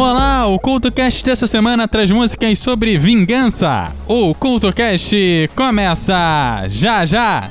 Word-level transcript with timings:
Olá, 0.00 0.46
o 0.46 0.60
CultoCast 0.60 1.24
dessa 1.24 1.48
semana 1.48 1.88
traz 1.88 2.08
músicas 2.08 2.60
sobre 2.60 2.96
vingança. 2.96 3.92
O 4.06 4.32
CultoCast 4.32 5.50
começa 5.56 6.62
já 6.68 7.04
já! 7.04 7.50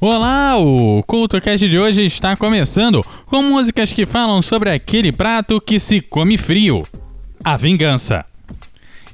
Olá, 0.00 0.56
o 0.56 1.02
CultoCast 1.02 1.68
de 1.68 1.76
hoje 1.76 2.04
está 2.04 2.36
começando 2.36 3.04
com 3.26 3.42
músicas 3.42 3.92
que 3.92 4.06
falam 4.06 4.40
sobre 4.40 4.70
aquele 4.70 5.10
prato 5.10 5.60
que 5.60 5.80
se 5.80 6.00
come 6.00 6.38
frio, 6.38 6.86
a 7.42 7.56
vingança. 7.56 8.24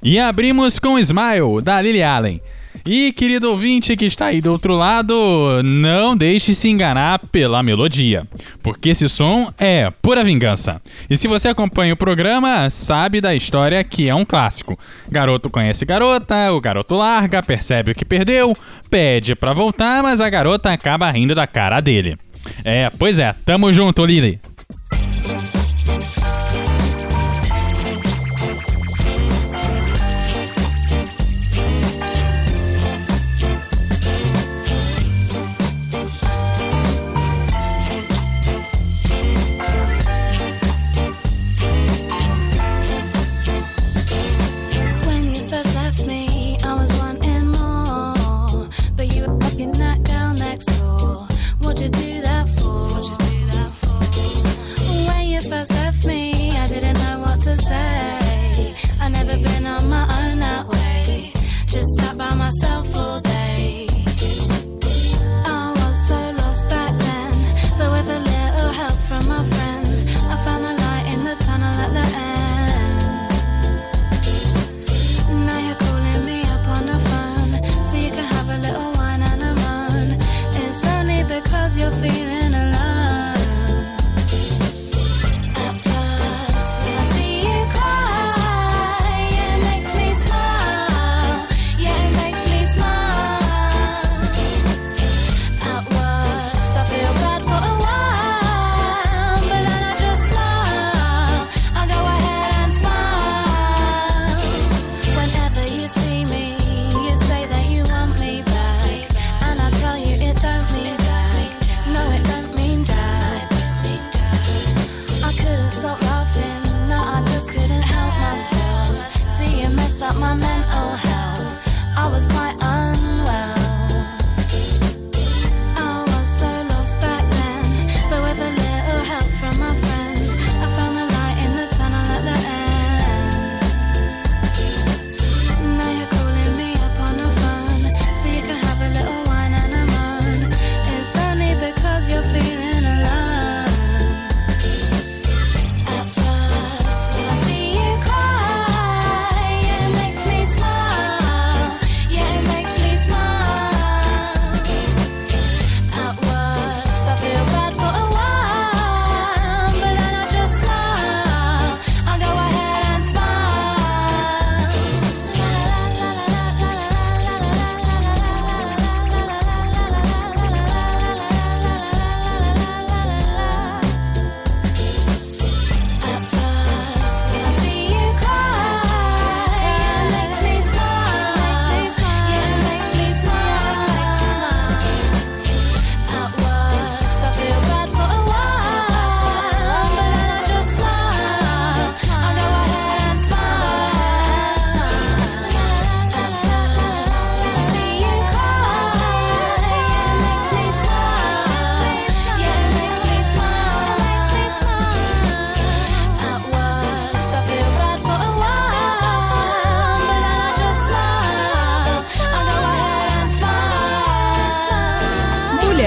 E 0.02 0.18
abrimos 0.18 0.78
com 0.78 0.98
Smile, 0.98 1.62
da 1.62 1.80
Lily 1.80 2.02
Allen. 2.02 2.38
E 2.86 3.12
querido 3.12 3.48
ouvinte 3.48 3.96
que 3.96 4.04
está 4.04 4.26
aí 4.26 4.42
do 4.42 4.52
outro 4.52 4.74
lado, 4.74 5.62
não 5.64 6.14
deixe 6.14 6.54
se 6.54 6.68
enganar 6.68 7.18
pela 7.32 7.62
melodia, 7.62 8.28
porque 8.62 8.90
esse 8.90 9.08
som 9.08 9.50
é 9.58 9.90
pura 10.02 10.22
vingança. 10.22 10.82
E 11.08 11.16
se 11.16 11.26
você 11.26 11.48
acompanha 11.48 11.94
o 11.94 11.96
programa, 11.96 12.68
sabe 12.68 13.22
da 13.22 13.34
história 13.34 13.82
que 13.82 14.06
é 14.06 14.14
um 14.14 14.24
clássico. 14.24 14.78
Garoto 15.10 15.48
conhece 15.48 15.86
garota, 15.86 16.52
o 16.52 16.60
garoto 16.60 16.94
larga, 16.94 17.42
percebe 17.42 17.92
o 17.92 17.94
que 17.94 18.04
perdeu, 18.04 18.54
pede 18.90 19.34
pra 19.34 19.54
voltar, 19.54 20.02
mas 20.02 20.20
a 20.20 20.28
garota 20.28 20.70
acaba 20.70 21.10
rindo 21.10 21.34
da 21.34 21.46
cara 21.46 21.80
dele. 21.80 22.18
É, 22.62 22.90
pois 22.90 23.18
é, 23.18 23.34
tamo 23.46 23.72
junto, 23.72 24.04
Lily. 24.04 24.38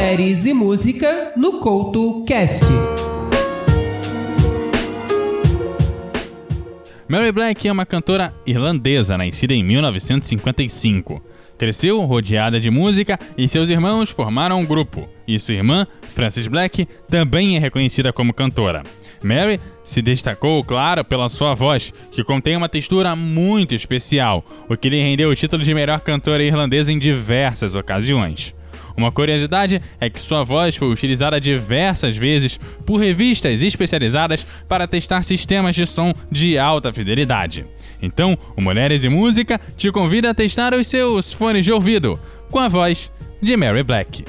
séries 0.07 0.45
e 0.45 0.53
música 0.53 1.33
no 1.35 1.59
Couto 1.59 2.23
Cast. 2.23 2.63
Mary 7.09 7.29
Black 7.33 7.67
é 7.67 7.71
uma 7.73 7.85
cantora 7.85 8.33
irlandesa, 8.45 9.17
nascida 9.17 9.53
em 9.53 9.61
1955. 9.61 11.21
Cresceu 11.57 11.99
rodeada 12.05 12.57
de 12.57 12.69
música 12.69 13.19
e 13.37 13.49
seus 13.49 13.69
irmãos 13.69 14.09
formaram 14.09 14.61
um 14.61 14.65
grupo. 14.65 15.09
E 15.27 15.37
sua 15.37 15.55
irmã, 15.55 15.85
Frances 16.03 16.47
Black, 16.47 16.87
também 17.09 17.57
é 17.57 17.59
reconhecida 17.59 18.13
como 18.13 18.33
cantora. 18.33 18.83
Mary 19.21 19.59
se 19.83 20.01
destacou, 20.01 20.63
claro, 20.63 21.03
pela 21.03 21.27
sua 21.27 21.53
voz, 21.53 21.93
que 22.13 22.23
contém 22.23 22.55
uma 22.55 22.69
textura 22.69 23.13
muito 23.13 23.75
especial, 23.75 24.45
o 24.69 24.77
que 24.77 24.87
lhe 24.87 25.01
rendeu 25.01 25.29
o 25.29 25.35
título 25.35 25.65
de 25.65 25.73
melhor 25.73 25.99
cantora 25.99 26.45
irlandesa 26.45 26.93
em 26.93 26.97
diversas 26.97 27.75
ocasiões. 27.75 28.55
Uma 28.97 29.11
curiosidade 29.11 29.79
é 29.99 30.09
que 30.09 30.19
sua 30.19 30.43
voz 30.43 30.75
foi 30.75 30.89
utilizada 30.89 31.39
diversas 31.39 32.17
vezes 32.17 32.59
por 32.83 32.97
revistas 32.97 33.61
especializadas 33.61 34.45
para 34.67 34.87
testar 34.87 35.21
sistemas 35.21 35.75
de 35.75 35.85
som 35.85 36.11
de 36.31 36.57
alta 36.57 36.91
fidelidade. 36.91 37.65
Então, 38.01 38.35
o 38.55 38.61
Mulheres 38.61 39.03
e 39.03 39.09
Música 39.09 39.61
te 39.77 39.91
convida 39.91 40.31
a 40.31 40.33
testar 40.33 40.73
os 40.73 40.87
seus 40.87 41.31
fones 41.31 41.63
de 41.63 41.71
ouvido 41.71 42.19
com 42.49 42.57
a 42.57 42.67
voz 42.67 43.11
de 43.39 43.55
Mary 43.55 43.83
Black. 43.83 44.25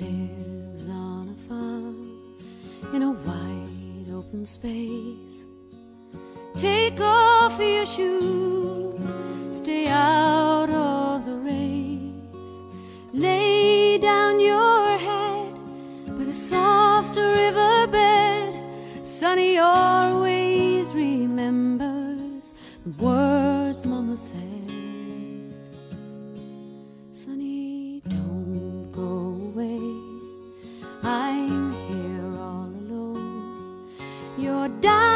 Lives 0.00 0.88
on 0.88 1.28
a 1.28 1.48
farm 1.48 2.94
in 2.94 3.02
a 3.02 3.12
wide 3.12 4.10
open 4.12 4.44
space. 4.44 5.23
Take 6.56 7.00
off 7.00 7.58
your 7.58 7.84
shoes, 7.84 9.12
stay 9.50 9.88
out 9.88 10.70
of 10.70 11.24
the 11.24 11.34
race. 11.34 12.52
Lay 13.12 13.98
down 13.98 14.38
your 14.38 14.96
head 14.96 15.54
by 16.16 16.22
the 16.22 16.32
soft 16.32 17.16
riverbed. 17.16 18.54
Sonny 19.02 19.58
always 19.58 20.92
remembers 20.92 22.54
the 22.86 23.04
words 23.04 23.84
Mama 23.84 24.16
said. 24.16 24.70
Sonny, 27.12 28.00
don't 28.08 28.92
go 28.92 29.40
away. 29.50 29.80
I'm 31.02 31.72
here 31.88 32.40
all 32.40 32.70
alone. 32.70 33.88
You're 34.38 34.68
daddy's 34.80 35.13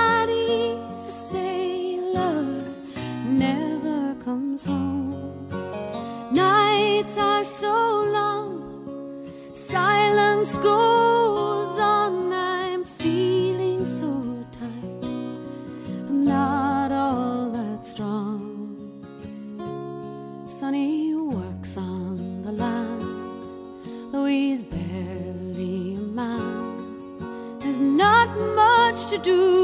do, 29.18 29.57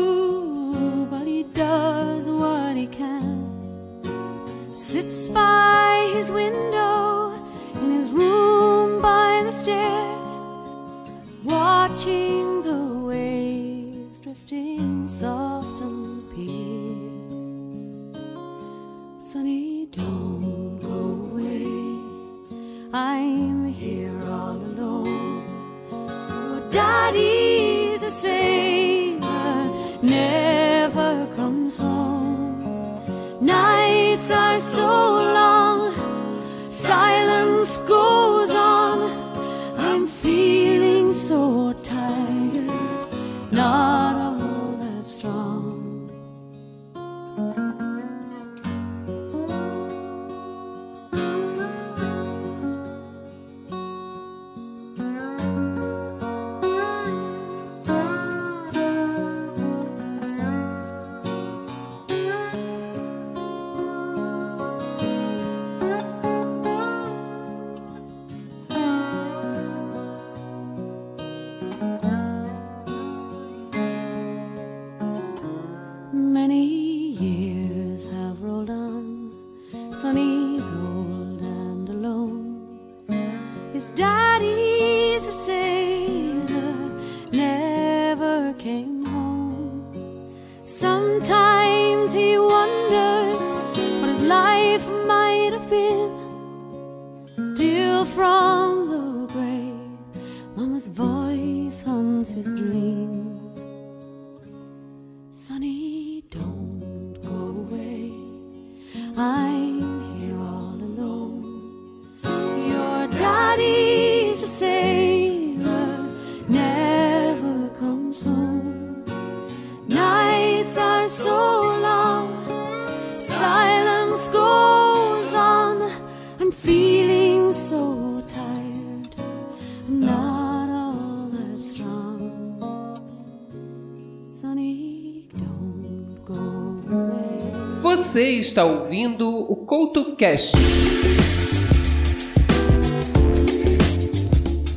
Você 138.14 138.38
está 138.38 138.64
ouvindo 138.64 139.28
o 139.28 139.56
CoutoCast. 139.66 140.52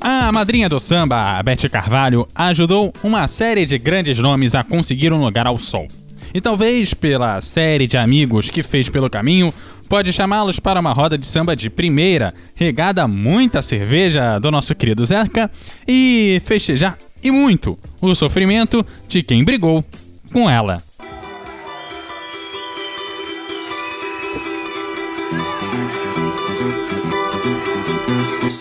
A 0.01 0.32
madrinha 0.32 0.67
do 0.67 0.79
samba, 0.79 1.39
Beth 1.44 1.70
Carvalho, 1.72 2.27
ajudou 2.34 2.91
uma 3.03 3.27
série 3.27 3.63
de 3.63 3.77
grandes 3.77 4.17
nomes 4.17 4.56
a 4.56 4.63
conseguir 4.63 5.13
um 5.13 5.24
lugar 5.24 5.46
ao 5.46 5.60
sol. 5.60 5.88
E 6.34 6.41
talvez 6.41 6.96
pela 6.96 7.39
série 7.39 7.86
de 7.86 7.96
amigos 7.96 8.50
que 8.50 8.63
fez 8.63 8.89
pelo 8.89 9.08
caminho, 9.08 9.53
pode 9.88 10.12
chamá-los 10.12 10.60
para 10.60 10.79
uma 10.79 10.91
roda 10.91 11.15
de 11.15 11.27
samba 11.27 11.56
de 11.56 11.70
primeira, 11.70 12.34
regada 12.56 13.08
muita 13.08 13.62
cerveja 13.62 14.39
do 14.39 14.50
nosso 14.50 14.74
querido 14.74 15.06
Zeca, 15.06 15.51
e 15.88 16.41
festejar 16.44 16.98
e 17.24 17.29
muito 17.29 17.77
o 18.01 18.15
sofrimento 18.15 18.84
de 19.08 19.22
quem 19.22 19.44
brigou 19.44 19.86
com 20.34 20.50
ela. 20.50 20.87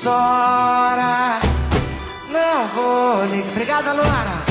chora. 0.02 1.40
Não 2.30 2.68
vou 2.74 3.24
ligar. 3.26 3.50
Obrigada, 3.50 3.92
Luana. 3.92 4.44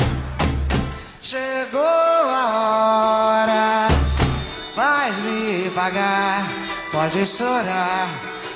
Chegou 1.22 1.80
a 1.82 3.44
hora, 3.44 3.88
faz 4.74 5.16
me 5.18 5.70
pagar. 5.70 6.46
Pode 6.92 7.26
chorar, 7.26 8.08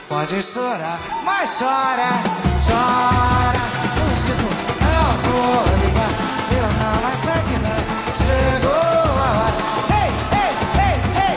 pode 0.08 0.42
chorar, 0.42 0.98
mas 1.24 1.50
chora, 1.58 2.10
chora. 2.66 3.60
Não 4.84 5.06
vou 5.24 5.64
ligar, 5.82 6.12
eu 6.52 6.68
não 6.80 6.94
mais 7.02 7.18
que 7.18 7.56
não. 7.64 7.80
Chegou 8.22 8.72
a 8.72 9.30
hora, 9.40 9.58
ei, 10.00 10.10
ei, 10.38 10.52
ei, 10.86 10.96
ei. 11.26 11.36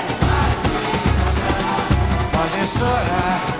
Pode 2.32 2.62
chorar. 2.78 3.53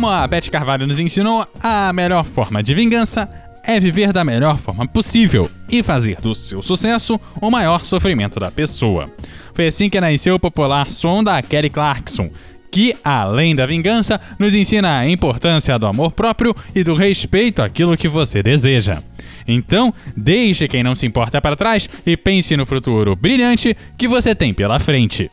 Como 0.00 0.14
a 0.14 0.26
Beth 0.26 0.48
Carvalho 0.50 0.86
nos 0.86 0.98
ensinou, 0.98 1.46
a 1.62 1.92
melhor 1.92 2.24
forma 2.24 2.62
de 2.62 2.72
vingança 2.72 3.28
é 3.62 3.78
viver 3.78 4.14
da 4.14 4.24
melhor 4.24 4.56
forma 4.56 4.88
possível 4.88 5.50
e 5.68 5.82
fazer 5.82 6.18
do 6.22 6.34
seu 6.34 6.62
sucesso 6.62 7.20
o 7.38 7.50
maior 7.50 7.84
sofrimento 7.84 8.40
da 8.40 8.50
pessoa. 8.50 9.12
Foi 9.52 9.66
assim 9.66 9.90
que 9.90 10.00
nasceu 10.00 10.36
o 10.36 10.40
popular 10.40 10.90
som 10.90 11.22
da 11.22 11.42
Kelly 11.42 11.68
Clarkson, 11.68 12.30
que, 12.72 12.96
além 13.04 13.54
da 13.54 13.66
vingança, 13.66 14.18
nos 14.38 14.54
ensina 14.54 15.00
a 15.00 15.06
importância 15.06 15.78
do 15.78 15.86
amor 15.86 16.12
próprio 16.12 16.56
e 16.74 16.82
do 16.82 16.94
respeito 16.94 17.60
àquilo 17.60 17.94
que 17.94 18.08
você 18.08 18.42
deseja. 18.42 19.02
Então, 19.46 19.92
deixe 20.16 20.66
quem 20.66 20.82
não 20.82 20.94
se 20.94 21.04
importa 21.04 21.42
para 21.42 21.56
trás 21.56 21.90
e 22.06 22.16
pense 22.16 22.56
no 22.56 22.64
futuro 22.64 23.14
brilhante 23.14 23.76
que 23.98 24.08
você 24.08 24.34
tem 24.34 24.54
pela 24.54 24.78
frente. 24.78 25.28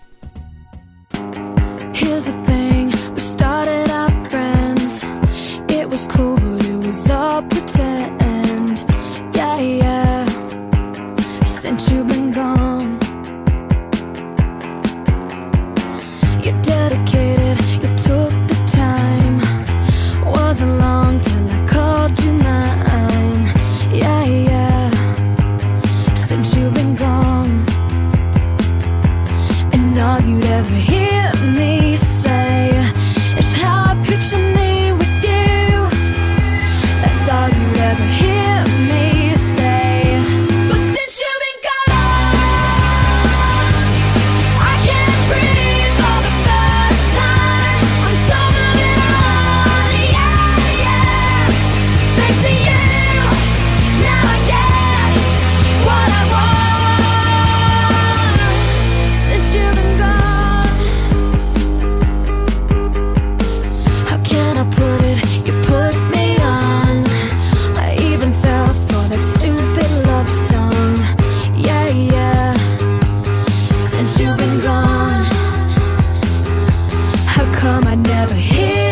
never 78.17 78.33
hear 78.33 78.86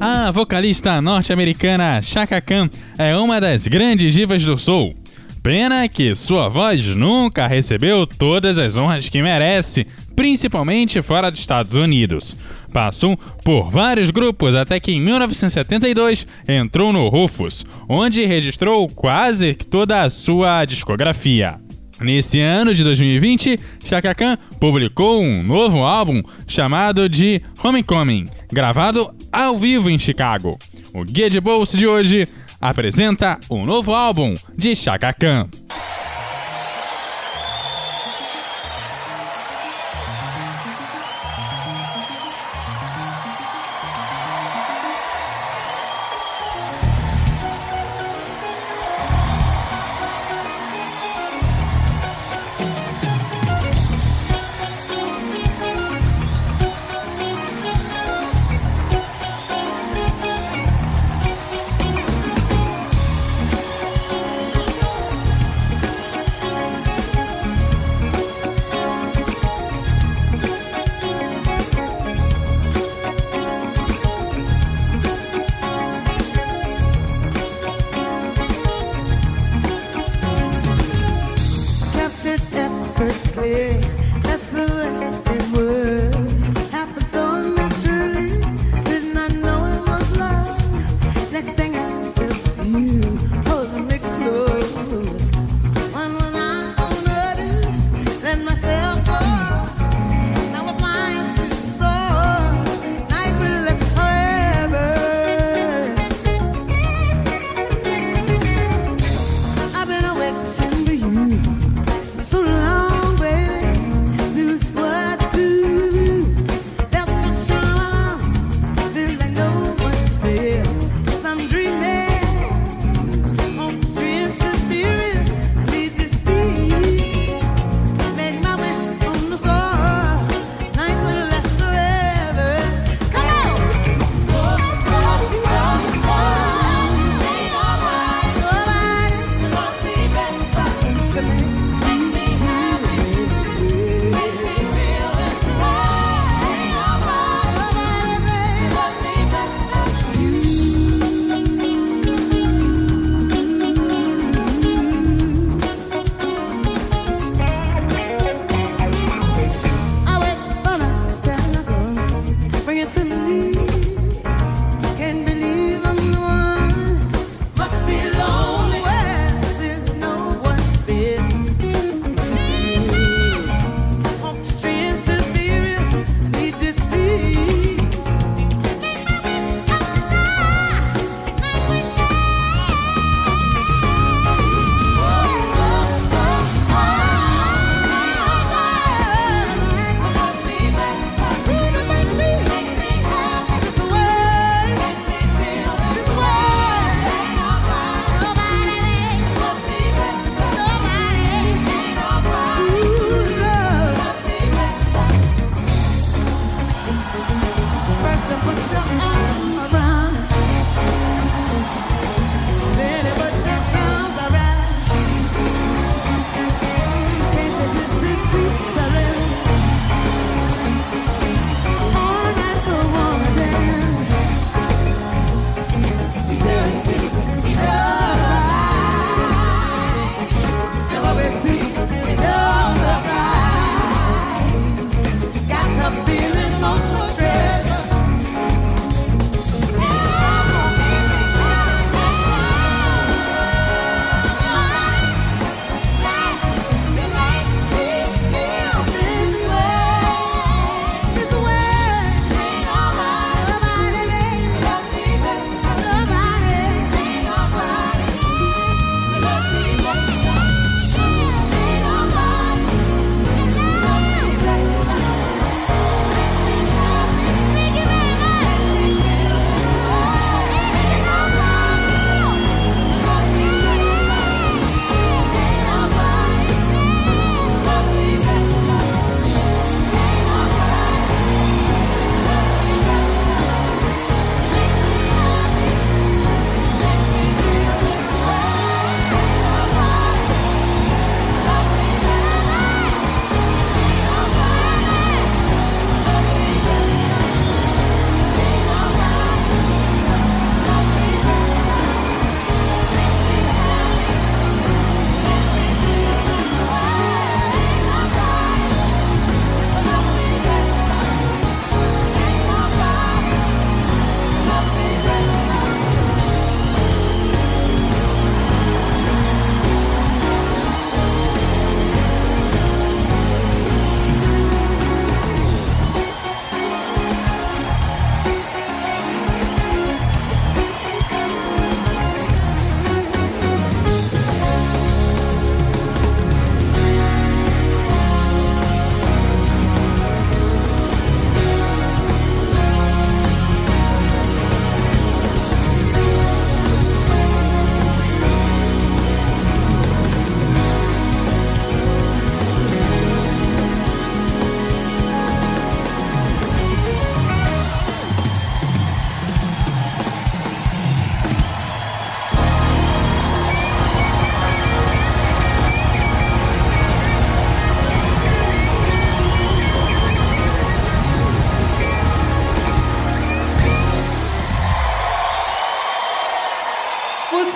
A 0.00 0.30
vocalista 0.30 1.00
norte-americana 1.02 2.00
Chaka 2.02 2.40
Khan 2.40 2.68
é 2.96 3.16
uma 3.16 3.40
das 3.40 3.66
grandes 3.66 4.12
divas 4.14 4.44
do 4.44 4.56
Soul. 4.56 4.94
Pena 5.42 5.88
que 5.88 6.14
sua 6.14 6.48
voz 6.48 6.86
nunca 6.94 7.48
recebeu 7.48 8.06
todas 8.06 8.58
as 8.58 8.76
honras 8.76 9.08
que 9.08 9.20
merece, 9.20 9.86
principalmente 10.14 11.02
fora 11.02 11.30
dos 11.30 11.40
Estados 11.40 11.74
Unidos. 11.74 12.36
Passou 12.72 13.16
por 13.44 13.70
vários 13.70 14.10
grupos 14.10 14.54
até 14.54 14.78
que 14.78 14.92
em 14.92 15.00
1972 15.00 16.26
entrou 16.46 16.92
no 16.92 17.08
Rufus, 17.08 17.66
onde 17.88 18.24
registrou 18.24 18.88
quase 18.88 19.54
toda 19.54 20.02
a 20.02 20.10
sua 20.10 20.64
discografia. 20.64 21.58
Nesse 22.00 22.40
ano 22.40 22.74
de 22.74 22.82
2020, 22.82 23.60
Chaka 23.84 24.14
Khan 24.14 24.36
publicou 24.58 25.22
um 25.22 25.42
novo 25.42 25.78
álbum 25.78 26.20
chamado 26.48 27.08
de 27.08 27.40
Homecoming, 27.62 28.28
Gravado 28.52 29.14
ao 29.32 29.56
vivo 29.56 29.88
em 29.88 29.98
Chicago, 29.98 30.58
o 30.92 31.02
Guia 31.04 31.30
de 31.30 31.40
Bolsa 31.40 31.74
de 31.74 31.86
hoje 31.86 32.28
apresenta 32.60 33.40
o 33.48 33.56
um 33.56 33.64
novo 33.64 33.94
álbum 33.94 34.36
de 34.54 34.76
Chaka 34.76 35.10
Khan. 35.14 35.48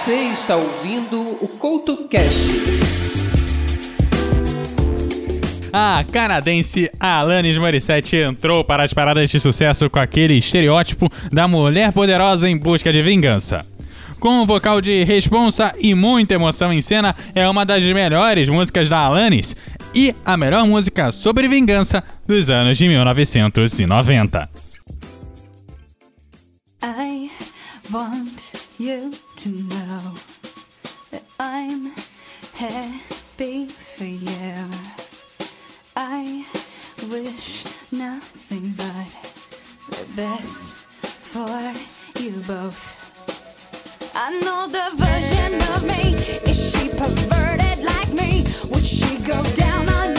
Você 0.06 0.28
está 0.28 0.54
ouvindo 0.54 1.20
o 1.20 1.48
CoutoCast. 1.48 2.38
A 5.72 6.04
canadense 6.12 6.88
Alanis 7.00 7.58
Morissette 7.58 8.14
entrou 8.14 8.62
para 8.62 8.84
as 8.84 8.94
paradas 8.94 9.28
de 9.28 9.40
sucesso 9.40 9.90
com 9.90 9.98
aquele 9.98 10.34
estereótipo 10.34 11.10
da 11.32 11.48
mulher 11.48 11.92
poderosa 11.92 12.48
em 12.48 12.56
busca 12.56 12.92
de 12.92 13.02
vingança. 13.02 13.66
Com 14.20 14.42
um 14.42 14.46
vocal 14.46 14.80
de 14.80 15.02
responsa 15.02 15.74
e 15.76 15.92
muita 15.92 16.34
emoção 16.34 16.72
em 16.72 16.80
cena, 16.80 17.12
é 17.34 17.48
uma 17.48 17.66
das 17.66 17.82
melhores 17.82 18.48
músicas 18.48 18.88
da 18.88 18.98
Alanis 18.98 19.56
e 19.92 20.14
a 20.24 20.36
melhor 20.36 20.64
música 20.68 21.10
sobre 21.10 21.48
vingança 21.48 22.00
dos 22.24 22.48
anos 22.48 22.78
de 22.78 22.86
1990. 22.86 24.48
I 26.84 27.28
want 27.90 28.38
you. 28.78 29.25
to 29.46 29.52
know 29.52 30.14
that 31.12 31.22
I'm 31.38 31.92
happy 32.54 33.66
for 33.66 34.04
you. 34.04 34.54
I 35.94 36.44
wish 37.08 37.64
nothing 37.92 38.74
but 38.76 39.08
the 39.96 40.04
best 40.16 40.74
for 41.32 41.62
you 42.20 42.32
both. 42.48 42.82
I 44.16 44.30
know 44.40 44.66
the 44.66 44.88
version 44.96 45.54
of 45.74 45.84
me. 45.84 46.14
Is 46.50 46.58
she 46.72 46.88
perverted 46.88 47.84
like 47.84 48.12
me? 48.14 48.42
Would 48.70 48.84
she 48.84 49.18
go 49.30 49.40
down 49.54 49.88
on 49.90 50.15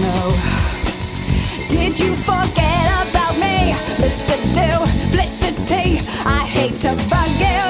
know. 0.00 0.30
Did 1.68 1.98
you 1.98 2.14
forget 2.16 3.08
about 3.08 3.36
me, 3.38 3.72
Mr. 4.02 4.36
Duplicity? 4.56 6.00
I 6.24 6.44
hate 6.46 6.76
to 6.82 6.94
bug 7.08 7.30
you. 7.38 7.69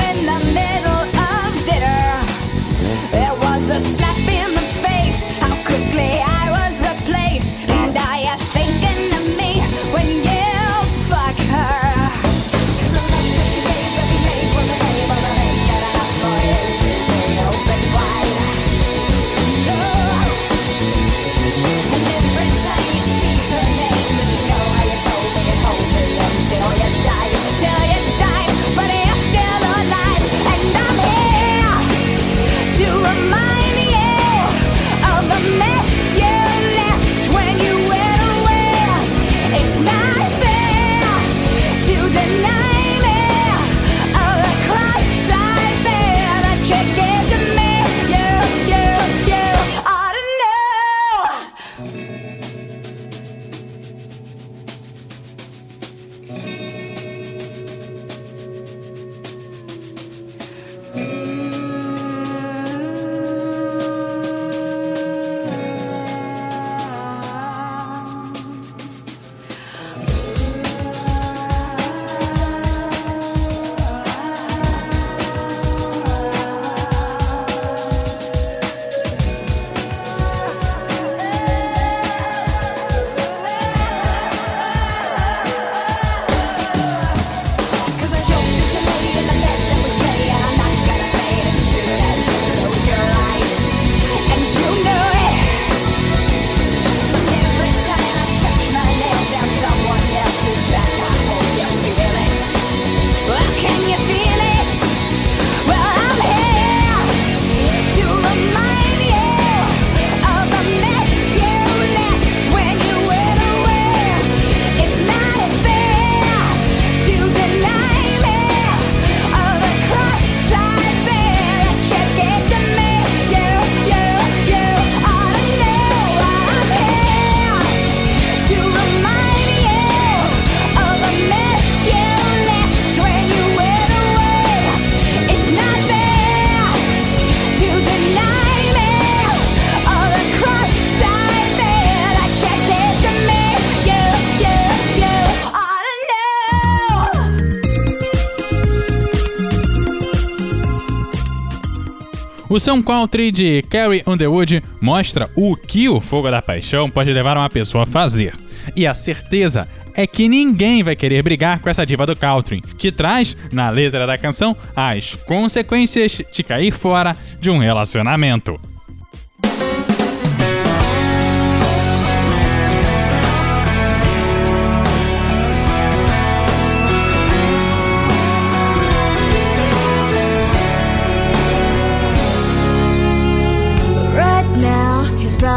O 152.50 152.58
São 152.58 152.82
Country 152.82 153.30
de 153.30 153.62
Carrie 153.62 154.02
Underwood 154.04 154.60
mostra 154.80 155.30
o 155.36 155.54
que 155.54 155.88
o 155.88 156.00
fogo 156.00 156.28
da 156.32 156.42
paixão 156.42 156.90
pode 156.90 157.12
levar 157.12 157.36
uma 157.36 157.48
pessoa 157.48 157.84
a 157.84 157.86
fazer. 157.86 158.34
E 158.74 158.88
a 158.88 158.92
certeza 158.92 159.68
é 159.94 160.04
que 160.04 160.28
ninguém 160.28 160.82
vai 160.82 160.96
querer 160.96 161.22
brigar 161.22 161.60
com 161.60 161.70
essa 161.70 161.86
diva 161.86 162.04
do 162.04 162.16
country, 162.16 162.60
que 162.76 162.90
traz, 162.90 163.36
na 163.52 163.70
letra 163.70 164.04
da 164.04 164.18
canção, 164.18 164.56
as 164.74 165.14
consequências 165.14 166.22
de 166.32 166.42
cair 166.42 166.72
fora 166.72 167.16
de 167.40 167.50
um 167.52 167.58
relacionamento. 167.58 168.58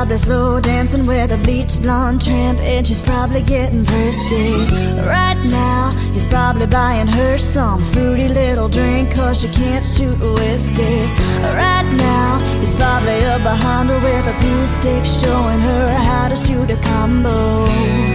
probably 0.03 0.17
slow 0.17 0.59
dancing 0.59 1.07
with 1.07 1.31
a 1.31 1.37
bleach 1.43 1.81
blonde 1.81 2.21
tramp 2.21 2.59
And 2.59 2.85
she's 2.85 2.99
probably 2.99 3.41
getting 3.41 3.85
thirsty. 3.85 4.51
Right 5.07 5.41
now, 5.45 5.91
he's 6.11 6.25
probably 6.25 6.67
buying 6.67 7.07
her 7.07 7.37
some 7.37 7.81
fruity 7.93 8.27
little 8.27 8.67
drink 8.67 9.15
Cause 9.15 9.39
she 9.39 9.47
can't 9.47 9.85
shoot 9.85 10.19
whiskey. 10.19 10.99
Right 11.55 11.89
now, 11.95 12.39
he's 12.59 12.75
probably 12.75 13.23
up 13.23 13.43
behind 13.43 13.87
her 13.91 13.99
with 13.99 14.27
a 14.27 14.35
glue 14.41 14.67
stick 14.67 15.05
Showing 15.05 15.61
her 15.61 15.93
how 15.93 16.27
to 16.27 16.35
shoot 16.35 16.69
a 16.69 16.75
combo. 16.83 18.12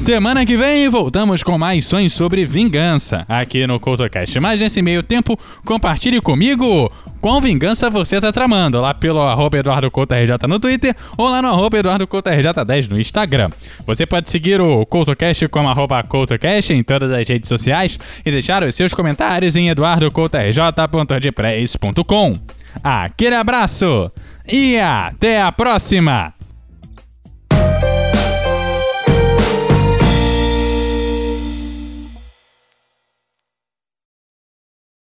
semana 0.00 0.46
que 0.46 0.56
vem 0.56 0.88
voltamos 0.88 1.42
com 1.42 1.58
mais 1.58 1.84
sonhos 1.84 2.14
sobre 2.14 2.46
vingança 2.46 3.26
aqui 3.28 3.66
no 3.66 3.78
CoutoCast. 3.78 4.40
Mas 4.40 4.58
nesse 4.58 4.80
meio 4.80 5.02
tempo, 5.02 5.38
compartilhe 5.62 6.22
comigo 6.22 6.90
qual 7.20 7.38
vingança 7.38 7.90
você 7.90 8.18
tá 8.18 8.32
tramando 8.32 8.80
lá 8.80 8.94
pelo 8.94 9.20
arroba 9.20 9.58
Eduardo 9.58 9.90
Couto 9.90 10.14
RJ 10.14 10.38
no 10.48 10.58
Twitter 10.58 10.96
ou 11.18 11.28
lá 11.28 11.42
no 11.42 11.48
arroba 11.48 11.78
Eduardo 11.78 12.06
Couto 12.06 12.30
RJ10 12.30 12.90
no 12.90 12.98
Instagram. 12.98 13.50
Você 13.86 14.06
pode 14.06 14.30
seguir 14.30 14.58
o 14.58 14.86
CoutoCast 14.86 15.46
como 15.48 15.68
arroba 15.68 16.02
CoutoCast 16.02 16.72
em 16.72 16.82
todas 16.82 17.12
as 17.12 17.28
redes 17.28 17.48
sociais 17.48 18.00
e 18.24 18.30
deixar 18.30 18.64
os 18.64 18.74
seus 18.74 18.94
comentários 18.94 19.54
em 19.54 19.68
eduardocoutorj.wordpress.com. 19.68 22.38
Aquele 22.82 23.36
abraço 23.36 24.10
e 24.50 24.78
até 24.78 25.42
a 25.42 25.52
próxima! 25.52 26.39